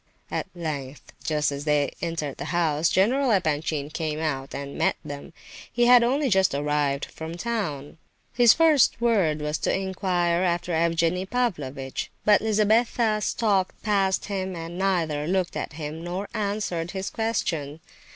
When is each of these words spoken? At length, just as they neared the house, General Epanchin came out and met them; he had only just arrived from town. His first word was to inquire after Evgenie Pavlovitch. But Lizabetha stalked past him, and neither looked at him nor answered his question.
At 0.31 0.47
length, 0.55 1.13
just 1.23 1.51
as 1.51 1.63
they 1.63 1.91
neared 2.01 2.37
the 2.37 2.45
house, 2.45 2.89
General 2.89 3.29
Epanchin 3.29 3.91
came 3.91 4.17
out 4.19 4.55
and 4.55 4.75
met 4.75 4.95
them; 5.05 5.31
he 5.71 5.85
had 5.85 6.01
only 6.03 6.27
just 6.27 6.55
arrived 6.55 7.05
from 7.05 7.37
town. 7.37 7.99
His 8.33 8.51
first 8.51 8.99
word 8.99 9.41
was 9.43 9.59
to 9.59 9.71
inquire 9.71 10.41
after 10.41 10.73
Evgenie 10.73 11.27
Pavlovitch. 11.29 12.09
But 12.25 12.41
Lizabetha 12.41 13.21
stalked 13.21 13.79
past 13.83 14.25
him, 14.25 14.55
and 14.55 14.75
neither 14.79 15.27
looked 15.27 15.55
at 15.55 15.73
him 15.73 16.03
nor 16.03 16.27
answered 16.33 16.89
his 16.89 17.11
question. 17.11 17.79